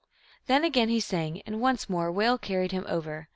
[0.47, 3.29] Then again lie sang, and once more a whale carried him over.